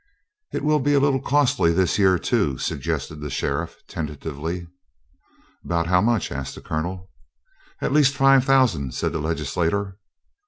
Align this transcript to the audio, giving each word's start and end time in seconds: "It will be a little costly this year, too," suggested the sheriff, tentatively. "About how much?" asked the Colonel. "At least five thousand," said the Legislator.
"It 0.51 0.63
will 0.63 0.79
be 0.79 0.95
a 0.95 0.99
little 0.99 1.21
costly 1.21 1.71
this 1.71 1.99
year, 1.99 2.17
too," 2.17 2.57
suggested 2.57 3.21
the 3.21 3.29
sheriff, 3.29 3.83
tentatively. 3.87 4.65
"About 5.63 5.85
how 5.85 6.01
much?" 6.01 6.31
asked 6.31 6.55
the 6.55 6.61
Colonel. 6.61 7.11
"At 7.81 7.93
least 7.93 8.17
five 8.17 8.43
thousand," 8.43 8.95
said 8.95 9.11
the 9.13 9.19
Legislator. 9.19 9.97